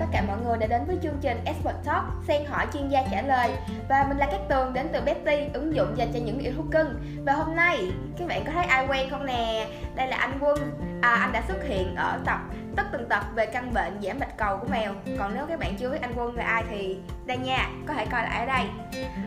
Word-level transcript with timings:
tất 0.00 0.06
cả 0.12 0.22
mọi 0.26 0.36
người 0.44 0.58
đã 0.58 0.66
đến 0.66 0.84
với 0.86 0.96
chương 1.02 1.18
trình 1.20 1.40
Expert 1.44 1.76
Talk 1.84 2.04
Xen 2.28 2.44
hỏi 2.46 2.66
chuyên 2.72 2.88
gia 2.88 3.02
trả 3.10 3.22
lời. 3.22 3.52
Và 3.88 4.06
mình 4.08 4.18
là 4.18 4.26
Cát 4.26 4.40
Tường 4.48 4.72
đến 4.72 4.88
từ 4.92 5.00
Betty, 5.00 5.48
ứng 5.52 5.74
dụng 5.74 5.96
dành 5.96 6.12
cho 6.12 6.18
những 6.24 6.38
yêu 6.38 6.52
thú 6.56 6.64
cưng. 6.72 7.00
Và 7.26 7.32
hôm 7.32 7.56
nay, 7.56 7.92
các 8.18 8.28
bạn 8.28 8.44
có 8.44 8.52
thấy 8.52 8.64
ai 8.64 8.86
quen 8.86 9.10
không 9.10 9.26
nè? 9.26 9.68
Đây 9.94 10.08
là 10.08 10.16
anh 10.16 10.38
Quân, 10.40 10.72
à, 11.02 11.14
anh 11.14 11.32
đã 11.32 11.42
xuất 11.48 11.64
hiện 11.64 11.96
ở 11.96 12.18
tập 12.24 12.40
tất 12.76 12.84
tần 12.92 13.08
tật 13.08 13.22
về 13.34 13.46
căn 13.46 13.74
bệnh 13.74 14.02
giảm 14.02 14.18
bạch 14.20 14.36
cầu 14.36 14.56
của 14.56 14.66
mèo. 14.70 14.92
Còn 15.18 15.34
nếu 15.34 15.46
các 15.46 15.58
bạn 15.58 15.76
chưa 15.76 15.90
biết 15.90 16.02
anh 16.02 16.12
Quân 16.16 16.36
là 16.36 16.44
ai 16.44 16.64
thì 16.70 16.98
đây 17.26 17.36
nha, 17.36 17.68
có 17.86 17.94
thể 17.94 18.06
coi 18.06 18.22
lại 18.22 18.40
ở 18.40 18.46
đây. 18.46 18.64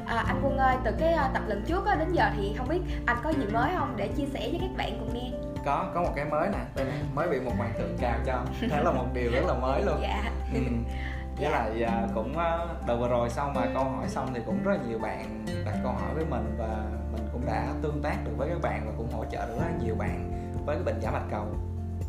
À, 0.05 0.23
Anh 0.27 0.41
Quân 0.43 0.57
ơi, 0.57 0.75
từ 0.83 0.91
cái 0.99 1.13
uh, 1.13 1.33
tập 1.33 1.43
lần 1.47 1.63
trước 1.67 1.85
đến 1.99 2.11
giờ 2.11 2.25
thì 2.37 2.55
không 2.57 2.67
biết 2.67 2.79
anh 3.05 3.17
có 3.23 3.29
gì 3.29 3.45
mới 3.53 3.71
không? 3.77 3.93
Để 3.97 4.07
chia 4.07 4.25
sẻ 4.33 4.39
với 4.39 4.59
các 4.61 4.69
bạn 4.77 4.97
cùng 4.99 5.13
nghe. 5.13 5.31
Có 5.65 5.91
có 5.93 6.01
một 6.01 6.11
cái 6.15 6.25
mới 6.25 6.49
nè. 6.49 6.59
Đây 6.75 6.85
này 6.85 6.97
mới 7.13 7.29
bị 7.29 7.39
một 7.39 7.51
hoàng 7.57 7.73
thượng 7.77 7.97
cào 8.01 8.19
cho. 8.25 8.33
Đó 8.69 8.77
là 8.83 8.91
một 8.91 9.05
điều 9.13 9.31
rất 9.31 9.45
là 9.47 9.53
mới 9.53 9.81
luôn. 9.81 9.97
Dạ 10.01 10.30
ừ. 10.53 10.59
với 11.37 11.49
lại 11.49 11.83
à, 11.83 12.07
cũng 12.15 12.37
à, 12.37 12.67
đầu 12.87 12.97
vừa 12.97 13.07
rồi 13.07 13.29
xong 13.29 13.53
mà 13.53 13.65
câu 13.73 13.83
hỏi 13.83 14.07
xong 14.07 14.33
thì 14.33 14.39
cũng 14.45 14.63
rất 14.63 14.71
là 14.71 14.83
nhiều 14.87 14.99
bạn 14.99 15.45
đặt 15.65 15.75
câu 15.83 15.91
hỏi 15.91 16.13
với 16.15 16.25
mình 16.25 16.55
và 16.57 16.83
mình 17.13 17.27
cũng 17.31 17.45
đã 17.45 17.67
tương 17.81 18.01
tác 18.01 18.17
được 18.25 18.31
với 18.37 18.49
các 18.49 18.61
bạn 18.61 18.83
và 18.85 18.91
cũng 18.97 19.11
hỗ 19.11 19.25
trợ 19.31 19.47
được 19.47 19.53
rất 19.59 19.65
là 19.65 19.73
nhiều 19.83 19.95
bạn 19.95 20.31
với 20.65 20.75
cái 20.75 20.83
bệnh 20.83 21.01
giảm 21.01 21.13
bạch 21.13 21.27
cầu. 21.31 21.45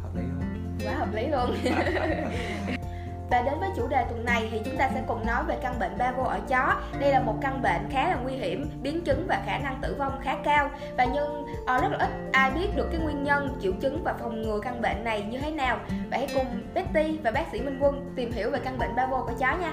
Hợp 0.02 0.16
lý 0.16 0.23
không? 0.23 0.78
Quá 0.84 0.95
hợp 0.95 1.09
lý 1.12 1.27
luôn 1.27 1.56
Và 3.32 3.42
đến 3.42 3.60
với 3.60 3.70
chủ 3.77 3.86
đề 3.88 4.04
tuần 4.04 4.24
này 4.24 4.48
thì 4.50 4.60
chúng 4.64 4.77
ta 4.77 4.91
sẽ 4.95 5.02
cùng 5.06 5.27
nói 5.27 5.45
về 5.45 5.59
căn 5.62 5.78
bệnh 5.78 5.98
ba 5.98 6.12
vô 6.12 6.23
ở 6.23 6.40
chó. 6.48 6.80
Đây 7.00 7.12
là 7.12 7.20
một 7.20 7.34
căn 7.40 7.62
bệnh 7.62 7.88
khá 7.90 8.09
là 8.09 8.16
nguy 8.23 8.32
hiểm, 8.32 8.70
biến 8.82 9.04
chứng 9.04 9.27
và 9.28 9.42
khả 9.46 9.59
năng 9.59 9.78
tử 9.82 9.96
vong 9.98 10.20
khá 10.23 10.36
cao. 10.45 10.70
Và 10.96 11.04
nhưng 11.04 11.42
uh, 11.42 11.82
rất 11.82 11.88
là 11.90 11.98
ít 11.98 12.10
ai 12.32 12.50
biết 12.50 12.76
được 12.76 12.88
cái 12.92 13.00
nguyên 13.00 13.23
nhân, 13.23 13.59
triệu 13.60 13.73
chứng 13.80 14.04
và 14.04 14.14
phòng 14.20 14.42
ngừa 14.42 14.60
căn 14.60 14.82
bệnh 14.82 15.04
này 15.04 15.23
như 15.23 15.38
thế 15.38 15.50
nào. 15.50 15.78
Và 16.10 16.16
hãy 16.16 16.28
cùng 16.34 16.46
Betty 16.74 17.18
và 17.24 17.30
bác 17.30 17.45
sĩ 17.52 17.60
Minh 17.60 17.78
Quân 17.80 18.12
tìm 18.16 18.32
hiểu 18.32 18.50
về 18.50 18.59
căn 18.64 18.78
bệnh 18.78 18.96
ba 18.96 19.07
vô 19.07 19.24
của 19.26 19.32
chó 19.38 19.57
nha. 19.60 19.73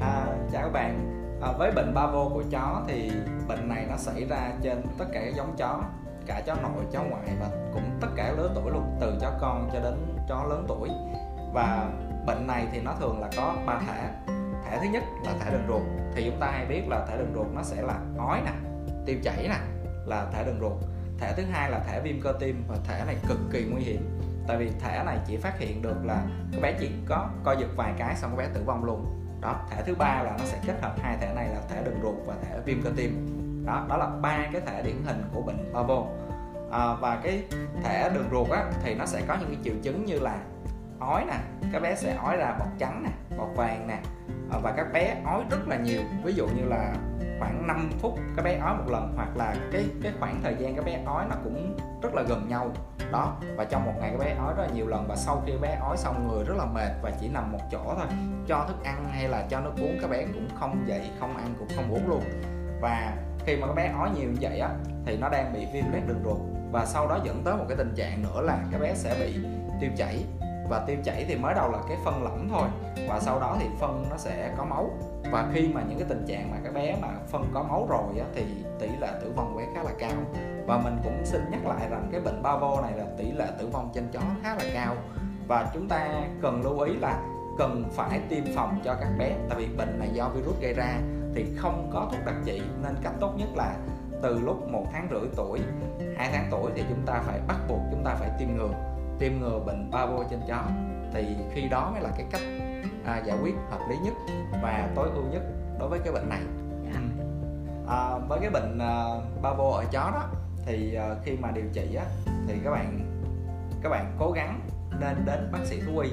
À, 0.00 0.26
chào 0.52 0.62
các 0.62 0.72
bạn. 0.72 1.16
À, 1.42 1.52
với 1.58 1.70
bệnh 1.70 1.94
ba 1.94 2.06
vô 2.06 2.30
của 2.34 2.42
chó 2.50 2.82
thì 2.88 3.12
bệnh 3.48 3.68
này 3.68 3.86
nó 3.90 3.96
xảy 3.96 4.24
ra 4.24 4.50
trên 4.62 4.82
tất 4.98 5.06
cả 5.12 5.20
các 5.24 5.34
giống 5.36 5.54
chó 5.58 5.82
cả 6.26 6.42
chó 6.46 6.54
nội 6.54 6.84
chó 6.92 7.02
ngoại 7.02 7.28
và 7.40 7.46
cũng 7.72 7.82
tất 8.00 8.08
cả 8.16 8.32
lứa 8.36 8.50
tuổi 8.54 8.70
luôn 8.72 8.96
từ 9.00 9.18
chó 9.20 9.30
con 9.40 9.70
cho 9.72 9.80
đến 9.80 9.94
chó 10.28 10.44
lớn 10.48 10.64
tuổi 10.68 10.88
và 11.52 11.88
bệnh 12.26 12.46
này 12.46 12.66
thì 12.72 12.80
nó 12.80 12.94
thường 13.00 13.20
là 13.20 13.28
có 13.36 13.54
ba 13.66 13.80
thể 13.86 14.10
thể 14.64 14.78
thứ 14.80 14.86
nhất 14.86 15.02
là 15.24 15.32
thể 15.40 15.50
đường 15.50 15.66
ruột. 15.68 15.82
Thì 16.14 16.24
chúng 16.30 16.40
ta 16.40 16.50
hay 16.50 16.66
biết 16.66 16.88
là 16.88 17.06
thể 17.06 17.18
đường 17.18 17.32
ruột 17.34 17.46
nó 17.54 17.62
sẽ 17.62 17.82
là 17.82 17.98
ói 18.18 18.40
nè 18.44 18.52
tiêu 19.06 19.16
chảy 19.22 19.48
nè 19.48 19.58
là 20.06 20.26
thể 20.32 20.44
đường 20.44 20.60
ruột. 20.60 20.72
Thể 21.18 21.32
thứ 21.36 21.42
hai 21.52 21.70
là 21.70 21.78
thể 21.78 22.00
viêm 22.00 22.20
cơ 22.20 22.32
tim 22.40 22.64
và 22.68 22.76
thể 22.84 23.04
này 23.06 23.16
cực 23.28 23.38
kỳ 23.52 23.64
nguy 23.64 23.82
hiểm. 23.82 24.18
Tại 24.46 24.56
vì 24.56 24.70
thể 24.80 25.02
này 25.06 25.18
chỉ 25.26 25.36
phát 25.36 25.58
hiện 25.58 25.82
được 25.82 26.04
là 26.04 26.22
cái 26.52 26.60
bé 26.60 26.72
chỉ 26.80 26.90
có 27.06 27.28
co 27.44 27.52
giật 27.52 27.68
vài 27.76 27.92
cái 27.98 28.16
xong 28.16 28.36
cái 28.36 28.46
bé 28.46 28.54
tử 28.54 28.62
vong 28.66 28.84
luôn. 28.84 29.04
Đó 29.40 29.66
thể 29.70 29.82
thứ 29.86 29.94
ba 29.94 30.22
là 30.22 30.30
nó 30.38 30.44
sẽ 30.44 30.58
kết 30.66 30.82
hợp 30.82 30.94
hai 31.02 31.16
thể 31.20 31.34
này 31.34 31.48
là 31.48 31.60
thể 31.68 31.82
đường 31.84 31.98
ruột 32.02 32.14
và 32.26 32.34
thể 32.42 32.60
viêm 32.64 32.82
cơ 32.82 32.90
tim. 32.96 33.36
Đó 33.66 33.86
đó 33.88 33.96
là 33.96 34.06
ba 34.06 34.46
cái 34.52 34.62
thể 34.66 34.82
điển 34.82 34.96
hình 35.06 35.22
của 35.34 35.42
bệnh 35.42 35.72
Pavo 35.74 36.06
à, 36.70 36.94
và 37.00 37.20
cái 37.22 37.42
thể 37.82 38.10
đường 38.14 38.28
ruột 38.30 38.50
á 38.50 38.70
thì 38.82 38.94
nó 38.94 39.06
sẽ 39.06 39.22
có 39.28 39.36
những 39.40 39.48
cái 39.48 39.58
triệu 39.64 39.74
chứng 39.82 40.04
như 40.04 40.18
là 40.18 40.38
ói 41.00 41.24
nè, 41.24 41.38
các 41.72 41.82
bé 41.82 41.94
sẽ 41.94 42.14
ói 42.14 42.36
ra 42.36 42.56
bọt 42.58 42.68
trắng 42.78 43.02
nè, 43.02 43.36
bọt 43.38 43.48
vàng 43.56 43.86
nè. 43.86 43.98
Ờ, 44.50 44.60
và 44.62 44.72
các 44.76 44.92
bé 44.92 45.16
ói 45.24 45.44
rất 45.50 45.68
là 45.68 45.76
nhiều. 45.76 46.00
Ví 46.24 46.32
dụ 46.34 46.46
như 46.46 46.64
là 46.64 46.94
khoảng 47.38 47.66
5 47.66 47.90
phút 47.98 48.18
các 48.36 48.42
bé 48.42 48.58
ói 48.58 48.76
một 48.76 48.84
lần, 48.88 49.12
hoặc 49.16 49.36
là 49.36 49.54
cái 49.72 49.86
cái 50.02 50.12
khoảng 50.20 50.40
thời 50.42 50.56
gian 50.58 50.76
các 50.76 50.84
bé 50.84 51.02
ói 51.06 51.24
nó 51.30 51.36
cũng 51.44 51.76
rất 52.02 52.14
là 52.14 52.22
gần 52.22 52.48
nhau. 52.48 52.70
Đó, 53.12 53.36
và 53.56 53.64
trong 53.64 53.84
một 53.84 53.92
ngày 54.00 54.10
các 54.10 54.18
bé 54.24 54.34
ói 54.38 54.54
rất 54.56 54.62
là 54.62 54.68
nhiều 54.74 54.86
lần, 54.86 55.06
và 55.08 55.16
sau 55.16 55.42
khi 55.46 55.52
bé 55.62 55.78
ói 55.80 55.96
xong 55.96 56.28
người 56.28 56.44
rất 56.44 56.54
là 56.56 56.64
mệt 56.64 56.90
và 57.02 57.10
chỉ 57.20 57.28
nằm 57.28 57.52
một 57.52 57.60
chỗ 57.70 57.94
thôi, 57.98 58.06
cho 58.46 58.64
thức 58.68 58.84
ăn 58.84 59.08
hay 59.12 59.28
là 59.28 59.46
cho 59.50 59.60
nước 59.60 59.72
uống, 59.80 59.98
các 60.00 60.10
bé 60.10 60.26
cũng 60.34 60.48
không 60.60 60.84
dậy, 60.86 61.10
không 61.20 61.36
ăn, 61.36 61.54
cũng 61.58 61.68
không 61.76 61.90
uống 61.90 62.08
luôn. 62.08 62.22
Và 62.80 63.16
khi 63.46 63.56
mà 63.56 63.66
các 63.66 63.74
bé 63.74 63.92
ói 63.98 64.10
nhiều 64.10 64.30
như 64.30 64.38
vậy 64.40 64.58
á, 64.58 64.70
thì 65.06 65.16
nó 65.16 65.28
đang 65.28 65.52
bị 65.52 65.66
viêm 65.72 65.92
loét 65.92 66.06
đường 66.06 66.20
ruột. 66.24 66.38
Và 66.72 66.86
sau 66.86 67.08
đó 67.08 67.18
dẫn 67.24 67.42
tới 67.44 67.56
một 67.56 67.64
cái 67.68 67.76
tình 67.76 67.94
trạng 67.96 68.22
nữa 68.22 68.40
là 68.42 68.58
các 68.72 68.80
bé 68.80 68.94
sẽ 68.94 69.16
bị 69.20 69.38
tiêu 69.80 69.90
chảy 69.96 70.24
và 70.70 70.84
tiêu 70.86 70.96
chảy 71.04 71.24
thì 71.28 71.36
mới 71.36 71.54
đầu 71.54 71.70
là 71.70 71.78
cái 71.88 71.96
phân 72.04 72.22
lỏng 72.22 72.48
thôi. 72.50 72.68
Và 73.08 73.20
sau 73.20 73.40
đó 73.40 73.56
thì 73.60 73.66
phân 73.78 74.04
nó 74.10 74.16
sẽ 74.16 74.54
có 74.56 74.64
máu. 74.64 74.90
Và 75.30 75.50
khi 75.54 75.68
mà 75.74 75.82
những 75.88 75.98
cái 75.98 76.08
tình 76.08 76.26
trạng 76.26 76.50
mà 76.50 76.56
các 76.64 76.74
bé 76.74 76.96
mà 77.02 77.08
phân 77.28 77.50
có 77.54 77.62
máu 77.62 77.86
rồi 77.90 78.18
á, 78.18 78.26
thì 78.34 78.44
tỷ 78.78 78.88
lệ 79.00 79.08
tử 79.20 79.32
vong 79.36 79.52
của 79.52 79.58
bé 79.58 79.66
khá 79.74 79.82
là 79.82 79.90
cao. 79.98 80.12
Và 80.66 80.78
mình 80.78 80.96
cũng 81.04 81.20
xin 81.24 81.40
nhắc 81.50 81.66
lại 81.66 81.88
rằng 81.90 82.08
cái 82.12 82.20
bệnh 82.20 82.42
Pavo 82.44 82.80
này 82.80 82.92
là 82.96 83.04
tỷ 83.18 83.32
lệ 83.32 83.46
tử 83.58 83.66
vong 83.66 83.90
trên 83.94 84.08
chó 84.12 84.20
khá 84.42 84.54
là 84.54 84.64
cao. 84.74 84.96
Và 85.48 85.70
chúng 85.74 85.88
ta 85.88 86.08
cần 86.42 86.62
lưu 86.64 86.80
ý 86.80 86.96
là 86.96 87.22
cần 87.58 87.84
phải 87.92 88.20
tiêm 88.28 88.44
phòng 88.54 88.80
cho 88.84 88.94
các 89.00 89.08
bé. 89.18 89.36
Tại 89.48 89.58
vì 89.58 89.66
bệnh 89.76 89.98
này 89.98 90.08
do 90.12 90.28
virus 90.28 90.60
gây 90.60 90.74
ra 90.74 90.98
thì 91.34 91.46
không 91.56 91.90
có 91.92 92.08
thuốc 92.12 92.26
đặc 92.26 92.36
trị. 92.44 92.62
Nên 92.82 92.94
cách 93.02 93.12
tốt 93.20 93.32
nhất 93.36 93.48
là 93.54 93.76
từ 94.22 94.38
lúc 94.38 94.68
một 94.68 94.84
tháng 94.92 95.08
rưỡi 95.10 95.28
tuổi 95.36 95.60
hai 96.16 96.28
tháng 96.32 96.46
tuổi 96.50 96.70
thì 96.74 96.84
chúng 96.88 97.02
ta 97.06 97.22
phải 97.26 97.40
bắt 97.48 97.56
buộc 97.68 97.80
chúng 97.90 98.04
ta 98.04 98.14
phải 98.14 98.30
tiêm 98.38 98.48
ngừa 98.56 98.89
tiêm 99.20 99.32
ngừa 99.40 99.58
bệnh 99.66 99.90
Pavo 99.92 100.24
trên 100.30 100.40
chó. 100.48 100.62
Thì 101.12 101.36
khi 101.52 101.68
đó 101.68 101.90
mới 101.92 102.00
là 102.00 102.10
cái 102.16 102.26
cách 102.30 102.42
à, 103.04 103.22
giải 103.26 103.38
quyết 103.42 103.54
hợp 103.70 103.80
lý 103.90 103.96
nhất 104.04 104.14
và 104.62 104.90
tối 104.94 105.08
ưu 105.14 105.24
nhất 105.32 105.42
đối 105.78 105.88
với 105.88 106.00
cái 106.04 106.12
bệnh 106.12 106.28
này. 106.28 106.40
Dạ. 106.84 107.00
ừ. 107.00 107.24
à, 107.88 108.18
với 108.28 108.38
cái 108.40 108.50
bệnh 108.50 108.78
uh, 108.78 109.42
Pavo 109.42 109.70
ở 109.70 109.84
chó 109.92 110.10
đó 110.14 110.28
thì 110.66 110.98
uh, 110.98 111.18
khi 111.24 111.36
mà 111.40 111.50
điều 111.50 111.64
trị 111.72 111.94
á, 111.94 112.04
thì 112.48 112.54
các 112.64 112.70
bạn 112.70 113.00
các 113.82 113.88
bạn 113.88 114.16
cố 114.18 114.32
gắng 114.32 114.60
nên 115.00 115.24
đến 115.24 115.48
bác 115.52 115.64
sĩ 115.64 115.80
thú 115.80 115.98
y. 115.98 116.10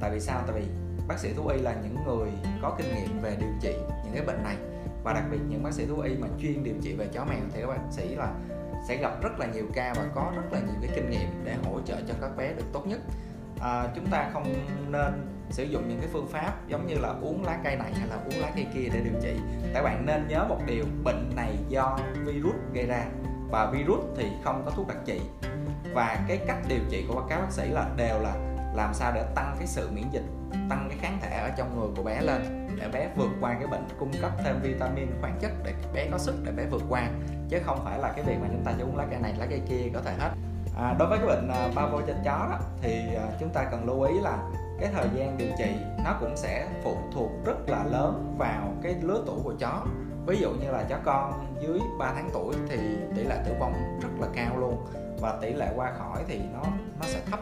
Tại 0.00 0.10
vì 0.10 0.20
sao? 0.20 0.40
Tại 0.46 0.60
vì 0.60 0.66
bác 1.08 1.18
sĩ 1.18 1.32
thú 1.32 1.48
y 1.48 1.58
là 1.58 1.74
những 1.82 1.96
người 2.06 2.28
có 2.62 2.74
kinh 2.78 2.94
nghiệm 2.94 3.22
về 3.22 3.36
điều 3.40 3.50
trị 3.60 3.74
những 4.04 4.14
cái 4.14 4.24
bệnh 4.26 4.42
này. 4.44 4.56
Và 5.02 5.12
đặc 5.12 5.24
biệt 5.30 5.38
những 5.48 5.62
bác 5.62 5.72
sĩ 5.72 5.86
thú 5.86 6.00
y 6.00 6.16
mà 6.16 6.28
chuyên 6.40 6.64
điều 6.64 6.74
trị 6.82 6.94
về 6.94 7.06
chó 7.12 7.24
mèo 7.24 7.40
thì 7.52 7.60
các 7.60 7.66
bác 7.66 7.78
sĩ 7.90 8.14
là 8.14 8.32
sẽ 8.84 8.96
gặp 8.96 9.22
rất 9.22 9.38
là 9.38 9.46
nhiều 9.46 9.64
ca 9.74 9.94
và 9.96 10.02
có 10.14 10.32
rất 10.36 10.52
là 10.52 10.58
nhiều 10.58 10.76
cái 10.82 10.90
kinh 10.94 11.10
nghiệm 11.10 11.44
để 11.44 11.54
hỗ 11.64 11.80
trợ 11.80 11.96
cho 12.08 12.14
các 12.20 12.36
bé 12.36 12.52
được 12.52 12.64
tốt 12.72 12.86
nhất. 12.86 13.00
À, 13.60 13.88
chúng 13.94 14.06
ta 14.06 14.30
không 14.32 14.54
nên 14.88 15.30
sử 15.50 15.64
dụng 15.64 15.88
những 15.88 16.00
cái 16.00 16.08
phương 16.12 16.28
pháp 16.28 16.68
giống 16.68 16.86
như 16.86 16.94
là 16.94 17.08
uống 17.08 17.44
lá 17.44 17.58
cây 17.64 17.76
này 17.76 17.92
hay 17.94 18.08
là 18.08 18.16
uống 18.16 18.40
lá 18.40 18.52
cây 18.54 18.66
kia 18.74 18.88
để 18.92 19.00
điều 19.00 19.20
trị. 19.22 19.40
Các 19.74 19.82
bạn 19.82 20.06
nên 20.06 20.28
nhớ 20.28 20.46
một 20.48 20.58
điều 20.66 20.84
bệnh 21.04 21.32
này 21.36 21.58
do 21.68 21.98
virus 22.24 22.54
gây 22.72 22.86
ra 22.86 23.06
và 23.50 23.70
virus 23.70 24.00
thì 24.16 24.28
không 24.44 24.62
có 24.64 24.70
thuốc 24.70 24.88
đặc 24.88 24.98
trị. 25.04 25.20
Và 25.94 26.24
cái 26.28 26.40
cách 26.46 26.58
điều 26.68 26.80
trị 26.90 27.04
của 27.08 27.26
các 27.28 27.40
bác 27.40 27.52
sĩ 27.52 27.68
là 27.68 27.90
đều 27.96 28.18
là 28.18 28.49
làm 28.74 28.94
sao 28.94 29.12
để 29.14 29.24
tăng 29.34 29.56
cái 29.58 29.66
sự 29.66 29.90
miễn 29.94 30.04
dịch 30.10 30.24
tăng 30.52 30.86
cái 30.88 30.98
kháng 30.98 31.18
thể 31.22 31.38
ở 31.38 31.50
trong 31.56 31.80
người 31.80 31.88
của 31.96 32.02
bé 32.02 32.20
lên 32.20 32.68
để 32.80 32.88
bé 32.88 33.08
vượt 33.16 33.30
qua 33.40 33.54
cái 33.54 33.66
bệnh 33.66 33.84
cung 33.98 34.12
cấp 34.22 34.30
thêm 34.44 34.60
vitamin 34.62 35.08
khoáng 35.20 35.38
chất 35.40 35.50
để 35.64 35.74
bé 35.94 36.08
có 36.10 36.18
sức 36.18 36.34
để 36.44 36.52
bé 36.52 36.66
vượt 36.70 36.82
qua. 36.88 37.08
Chứ 37.48 37.58
không 37.64 37.84
phải 37.84 37.98
là 37.98 38.12
cái 38.16 38.24
việc 38.24 38.36
mà 38.42 38.48
chúng 38.52 38.64
ta 38.64 38.72
chỉ 38.76 38.82
uống 38.82 38.96
lá 38.96 39.06
cây 39.10 39.20
này 39.20 39.34
lá 39.38 39.46
cây 39.50 39.62
kia 39.68 39.90
có 39.94 40.00
thể 40.04 40.14
hết. 40.18 40.30
À, 40.76 40.94
đối 40.98 41.08
với 41.08 41.18
cái 41.18 41.26
bệnh 41.26 41.48
à, 41.48 41.68
bao 41.74 41.88
vô 41.92 42.00
trên 42.06 42.16
chó 42.24 42.46
đó, 42.50 42.58
thì 42.82 43.14
à, 43.14 43.26
chúng 43.40 43.50
ta 43.50 43.64
cần 43.70 43.86
lưu 43.86 44.02
ý 44.02 44.20
là 44.20 44.38
cái 44.80 44.90
thời 44.92 45.08
gian 45.14 45.38
điều 45.38 45.48
trị 45.58 45.76
nó 46.04 46.16
cũng 46.20 46.36
sẽ 46.36 46.68
phụ 46.84 46.96
thuộc 47.14 47.30
rất 47.44 47.68
là 47.68 47.84
lớn 47.84 48.34
vào 48.38 48.74
cái 48.82 48.94
lứa 49.02 49.22
tuổi 49.26 49.40
của 49.44 49.54
chó. 49.58 49.86
Ví 50.26 50.38
dụ 50.38 50.50
như 50.50 50.70
là 50.70 50.82
chó 50.88 50.96
con 51.04 51.56
dưới 51.60 51.80
3 51.98 52.12
tháng 52.14 52.30
tuổi 52.32 52.54
thì 52.68 52.76
tỷ 53.16 53.22
lệ 53.24 53.42
tử 53.46 53.54
vong 53.60 53.98
rất 54.02 54.08
là 54.20 54.26
cao 54.34 54.58
luôn 54.58 54.86
và 55.20 55.38
tỷ 55.42 55.52
lệ 55.52 55.72
qua 55.76 55.92
khỏi 55.98 56.24
thì 56.28 56.40
nó 56.52 56.62
nó 57.00 57.06
sẽ 57.06 57.20
thấp 57.30 57.40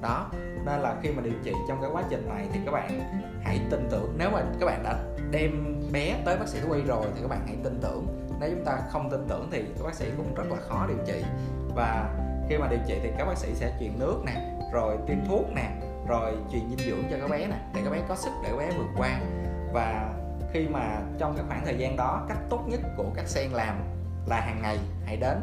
đó, 0.00 0.30
nên 0.64 0.80
là 0.80 0.96
khi 1.02 1.12
mà 1.12 1.22
điều 1.22 1.34
trị 1.44 1.52
trong 1.68 1.80
cái 1.82 1.90
quá 1.92 2.02
trình 2.10 2.28
này 2.28 2.46
thì 2.52 2.60
các 2.64 2.72
bạn 2.72 3.00
hãy 3.42 3.60
tin 3.70 3.88
tưởng. 3.90 4.14
Nếu 4.18 4.30
mà 4.30 4.42
các 4.60 4.66
bạn 4.66 4.82
đã 4.82 4.94
đem 5.30 5.80
bé 5.92 6.22
tới 6.24 6.36
bác 6.36 6.48
sĩ 6.48 6.60
thú 6.60 6.72
y 6.72 6.82
rồi 6.82 7.06
thì 7.14 7.20
các 7.22 7.28
bạn 7.28 7.40
hãy 7.46 7.56
tin 7.64 7.78
tưởng. 7.82 8.06
Nếu 8.40 8.50
chúng 8.50 8.64
ta 8.64 8.78
không 8.90 9.10
tin 9.10 9.26
tưởng 9.28 9.48
thì 9.52 9.64
các 9.78 9.84
bác 9.84 9.94
sĩ 9.94 10.06
cũng 10.16 10.34
rất 10.34 10.44
là 10.50 10.56
khó 10.68 10.86
điều 10.88 10.98
trị. 11.06 11.24
Và 11.74 12.16
khi 12.48 12.58
mà 12.58 12.66
điều 12.70 12.80
trị 12.86 12.98
thì 13.02 13.10
các 13.18 13.24
bác 13.24 13.38
sĩ 13.38 13.54
sẽ 13.54 13.72
truyền 13.80 13.98
nước 13.98 14.22
nè, 14.26 14.58
rồi 14.72 14.96
tiêm 15.06 15.16
thuốc 15.28 15.44
nè, 15.54 15.70
rồi 16.08 16.32
truyền 16.52 16.62
dinh 16.68 16.88
dưỡng 16.88 17.02
cho 17.10 17.16
các 17.20 17.30
bé 17.30 17.46
nè, 17.46 17.56
để 17.74 17.80
các 17.84 17.90
bé 17.90 18.00
có 18.08 18.16
sức 18.16 18.30
để 18.42 18.48
các 18.50 18.58
bé 18.58 18.70
vượt 18.78 18.88
qua. 18.96 19.20
Và 19.72 20.14
khi 20.52 20.68
mà 20.68 21.00
trong 21.18 21.36
cái 21.36 21.44
khoảng 21.48 21.64
thời 21.64 21.78
gian 21.78 21.96
đó, 21.96 22.26
cách 22.28 22.38
tốt 22.50 22.60
nhất 22.66 22.80
của 22.96 23.06
các 23.14 23.28
sen 23.28 23.50
làm 23.50 23.76
là 24.26 24.40
hàng 24.40 24.62
ngày, 24.62 24.78
hãy 25.04 25.16
đến 25.16 25.40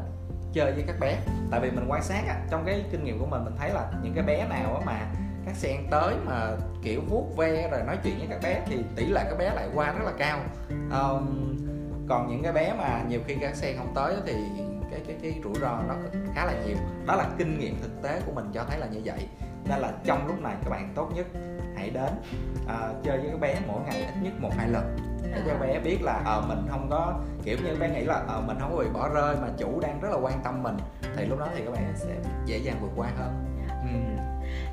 chơi 0.54 0.72
với 0.72 0.84
các 0.88 1.00
bé. 1.00 1.18
Tại 1.52 1.60
vì 1.60 1.72
mình 1.72 1.86
quan 1.88 2.04
sát 2.04 2.24
á, 2.28 2.36
trong 2.50 2.66
cái 2.66 2.84
kinh 2.92 3.04
nghiệm 3.04 3.20
của 3.20 3.26
mình 3.26 3.46
mình 3.46 3.56
thấy 3.58 3.70
là 3.70 3.92
những 4.04 4.14
cái 4.14 4.24
bé 4.24 4.48
nào 4.48 4.76
á 4.76 4.82
mà 4.86 5.00
các 5.46 5.56
sen 5.56 5.78
tới 5.92 6.16
mà 6.26 6.52
kiểu 6.84 7.02
vuốt 7.10 7.38
ve 7.38 7.70
rồi 7.72 7.82
nói 7.84 7.98
chuyện 8.04 8.18
với 8.18 8.28
các 8.30 8.40
bé 8.44 8.62
thì 8.66 8.78
tỷ 8.96 9.06
lệ 9.06 9.24
các 9.30 9.38
bé 9.38 9.54
lại 9.56 9.68
qua 9.74 9.92
rất 9.92 10.06
là 10.06 10.12
cao. 10.18 10.40
Um, 10.70 11.58
còn 12.10 12.28
những 12.30 12.44
cái 12.44 12.54
bé 12.54 12.74
mà 12.78 13.04
nhiều 13.10 13.20
khi 13.28 13.36
các 13.42 13.56
sen 13.56 13.78
không 13.78 13.92
tới 13.96 14.16
thì 14.26 14.34
cái 14.92 15.00
cái 15.08 15.16
cái 15.22 15.42
rủi 15.44 15.54
ro 15.62 15.82
nó 15.88 15.96
khá 16.36 16.46
là 16.46 16.54
nhiều. 16.66 16.78
Đó 17.06 17.16
là 17.16 17.30
kinh 17.38 17.60
nghiệm 17.60 17.82
thực 17.82 18.02
tế 18.04 18.22
của 18.26 18.32
mình 18.32 18.46
cho 18.54 18.64
thấy 18.70 18.80
là 18.80 18.88
như 18.88 19.02
vậy. 19.06 19.28
Nên 19.70 19.80
là 19.80 19.92
trong 20.06 20.28
lúc 20.28 20.42
này 20.42 20.56
các 20.64 20.70
bạn 20.70 20.92
tốt 20.96 21.12
nhất 21.16 21.26
hãy 21.76 21.90
đến 21.90 22.14
uh, 22.64 23.04
chơi 23.04 23.18
với 23.18 23.30
các 23.32 23.40
bé 23.40 23.56
mỗi 23.68 23.82
ngày 23.86 24.02
ít 24.02 24.14
nhất 24.22 24.34
một 24.40 24.52
hai 24.58 24.70
lần 24.70 24.98
để 25.24 25.42
cho 25.48 25.58
bé 25.60 25.80
biết 25.80 25.98
là 26.02 26.22
ờ 26.26 26.38
uh, 26.40 26.48
mình 26.48 26.68
không 26.70 26.88
có 26.90 27.20
kiểu 27.44 27.58
như 27.64 27.76
bé 27.80 27.90
nghĩ 27.90 28.04
là 28.04 28.24
ờ 28.28 28.38
uh, 28.40 28.46
mình 28.46 28.58
không 28.60 28.72
có 28.72 28.84
bị 28.84 28.90
bỏ 28.94 29.10
rơi 29.10 29.36
mà 29.42 29.48
chủ 29.58 29.80
đang 29.80 30.02
rất 30.02 30.10
là 30.12 30.18
quan 30.18 30.40
tâm 30.44 30.64
mình 30.64 30.78
thì 31.16 31.26
lúc 31.26 31.40
đó 31.40 31.48
thì 31.56 31.62
các 31.66 31.72
bạn 31.72 31.94
sẽ 31.96 32.16
dễ 32.46 32.58
dàng 32.58 32.78
vượt 32.82 32.92
qua 32.96 33.08
hơn. 33.18 33.46
Ừ 33.68 34.22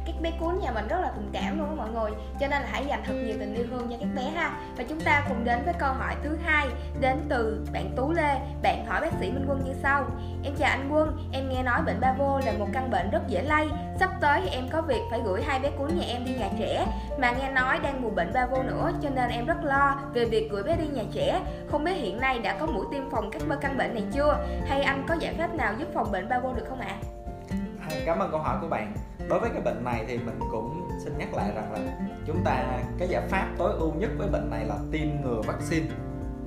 các 0.06 0.14
bé 0.22 0.32
cún 0.40 0.58
nhà 0.60 0.70
mình 0.70 0.88
rất 0.88 1.00
là 1.00 1.12
tình 1.16 1.30
cảm 1.32 1.58
luôn 1.58 1.68
đó 1.68 1.74
mọi 1.76 1.90
người. 1.90 2.10
Cho 2.40 2.46
nên 2.48 2.62
là 2.62 2.68
hãy 2.70 2.86
dành 2.86 3.02
thật 3.06 3.12
nhiều 3.12 3.36
tình 3.40 3.54
yêu 3.54 3.66
thương 3.70 3.88
cho 3.90 3.96
các 4.00 4.08
bé 4.16 4.22
ha. 4.22 4.50
Và 4.76 4.84
chúng 4.88 5.00
ta 5.00 5.24
cùng 5.28 5.44
đến 5.44 5.58
với 5.64 5.74
câu 5.78 5.92
hỏi 5.92 6.14
thứ 6.22 6.36
hai, 6.44 6.68
đến 7.00 7.16
từ 7.28 7.66
bạn 7.72 7.90
tú 7.96 8.12
lê. 8.12 8.38
Bạn 8.62 8.86
hỏi 8.86 9.00
bác 9.00 9.12
sĩ 9.20 9.30
minh 9.30 9.44
quân 9.48 9.64
như 9.64 9.72
sau. 9.82 10.04
Em 10.44 10.54
chào 10.58 10.70
anh 10.70 10.88
quân, 10.92 11.28
em 11.32 11.48
nghe 11.48 11.62
nói 11.62 11.82
bệnh 11.86 12.00
ba 12.00 12.14
vô 12.18 12.40
là 12.46 12.52
một 12.58 12.68
căn 12.72 12.90
bệnh 12.90 13.10
rất 13.10 13.28
dễ 13.28 13.42
lây. 13.42 13.68
Sắp 14.00 14.10
tới 14.20 14.40
thì 14.44 14.48
em 14.48 14.68
có 14.72 14.82
việc 14.82 15.00
phải 15.10 15.20
gửi 15.24 15.42
hai 15.42 15.60
bé 15.60 15.70
cún 15.78 15.98
nhà 15.98 16.04
em 16.06 16.24
đi 16.24 16.34
nhà 16.34 16.48
trẻ. 16.58 16.86
Mà 17.18 17.32
nghe 17.32 17.50
nói 17.50 17.78
đang 17.82 18.02
mùa 18.02 18.10
bệnh 18.10 18.32
ba 18.32 18.46
vô 18.46 18.62
nữa, 18.62 18.92
cho 19.02 19.10
nên 19.10 19.30
em 19.30 19.46
rất 19.46 19.64
lo 19.64 19.96
về 20.12 20.24
việc 20.24 20.48
gửi 20.50 20.62
bé 20.62 20.76
đi 20.76 20.86
nhà 20.86 21.02
trẻ. 21.12 21.40
Không 21.70 21.84
biết 21.84 21.94
hiện 21.94 22.20
nay 22.20 22.38
đã 22.38 22.56
có 22.60 22.66
mũi 22.66 22.86
tiêm 22.92 23.10
phòng 23.10 23.30
các 23.30 23.42
căn 23.60 23.76
bệnh 23.76 23.94
này 23.94 24.04
chưa? 24.12 24.46
Hay 24.66 24.82
anh 24.82 25.04
có 25.08 25.14
giải 25.20 25.34
pháp 25.38 25.54
nào 25.54 25.74
giúp 25.78 25.88
phòng 25.94 26.12
bệnh 26.12 26.28
ba 26.28 26.38
vô 26.38 26.52
được 26.52 26.64
không 26.68 26.80
ạ? 26.80 26.88
à? 26.88 27.13
Cảm 28.06 28.18
ơn 28.18 28.30
câu 28.30 28.40
hỏi 28.40 28.58
của 28.60 28.68
bạn. 28.68 28.94
Đối 29.28 29.40
với 29.40 29.50
cái 29.50 29.62
bệnh 29.62 29.84
này 29.84 30.04
thì 30.08 30.18
mình 30.18 30.38
cũng 30.50 30.88
xin 31.04 31.18
nhắc 31.18 31.34
lại 31.34 31.50
rằng 31.54 31.72
là 31.72 31.78
chúng 32.26 32.44
ta 32.44 32.80
cái 32.98 33.08
giải 33.08 33.22
pháp 33.28 33.48
tối 33.58 33.72
ưu 33.78 33.92
nhất 33.92 34.10
với 34.18 34.28
bệnh 34.28 34.50
này 34.50 34.64
là 34.64 34.76
tiêm 34.92 35.08
ngừa 35.22 35.42
vaccine. 35.46 35.86